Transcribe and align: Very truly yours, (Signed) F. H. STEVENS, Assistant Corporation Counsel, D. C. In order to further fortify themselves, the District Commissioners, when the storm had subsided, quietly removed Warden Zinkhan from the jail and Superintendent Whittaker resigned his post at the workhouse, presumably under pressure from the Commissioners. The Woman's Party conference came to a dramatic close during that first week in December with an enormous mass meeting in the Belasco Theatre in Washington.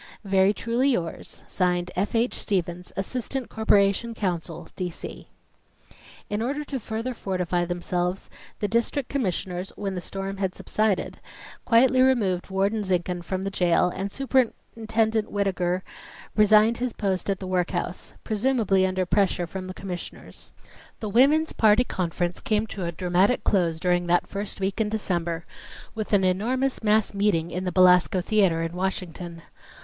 Very 0.23 0.51
truly 0.51 0.89
yours, 0.89 1.43
(Signed) 1.45 1.91
F. 1.95 2.15
H. 2.15 2.33
STEVENS, 2.33 2.91
Assistant 2.97 3.49
Corporation 3.51 4.15
Counsel, 4.15 4.67
D. 4.75 4.89
C. 4.89 5.27
In 6.27 6.41
order 6.41 6.63
to 6.63 6.79
further 6.79 7.13
fortify 7.13 7.65
themselves, 7.65 8.27
the 8.61 8.67
District 8.67 9.09
Commissioners, 9.09 9.71
when 9.75 9.93
the 9.93 10.01
storm 10.01 10.37
had 10.37 10.55
subsided, 10.55 11.19
quietly 11.65 12.01
removed 12.01 12.49
Warden 12.49 12.81
Zinkhan 12.81 13.21
from 13.23 13.43
the 13.43 13.51
jail 13.51 13.89
and 13.95 14.11
Superintendent 14.11 15.31
Whittaker 15.31 15.83
resigned 16.35 16.79
his 16.79 16.93
post 16.93 17.29
at 17.29 17.37
the 17.37 17.45
workhouse, 17.45 18.13
presumably 18.23 18.87
under 18.87 19.05
pressure 19.05 19.45
from 19.45 19.67
the 19.67 19.73
Commissioners. 19.75 20.51
The 20.99 21.09
Woman's 21.09 21.53
Party 21.53 21.83
conference 21.83 22.41
came 22.41 22.65
to 22.65 22.85
a 22.85 22.91
dramatic 22.91 23.43
close 23.43 23.79
during 23.79 24.07
that 24.07 24.25
first 24.25 24.59
week 24.59 24.81
in 24.81 24.89
December 24.89 25.45
with 25.93 26.11
an 26.11 26.23
enormous 26.23 26.81
mass 26.81 27.13
meeting 27.13 27.51
in 27.51 27.65
the 27.65 27.71
Belasco 27.71 28.19
Theatre 28.21 28.63
in 28.63 28.73
Washington. 28.73 29.43